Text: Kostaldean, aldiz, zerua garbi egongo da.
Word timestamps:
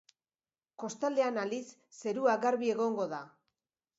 Kostaldean, 0.83 1.37
aldiz, 1.41 1.67
zerua 1.99 2.35
garbi 2.45 2.73
egongo 2.77 3.09
da. 3.15 3.23